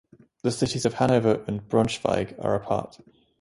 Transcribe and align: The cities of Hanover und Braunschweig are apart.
The 0.41 0.49
cities 0.49 0.87
of 0.87 0.95
Hanover 0.99 1.43
und 1.47 1.69
Braunschweig 1.69 2.35
are 2.39 2.55
apart. 2.55 2.99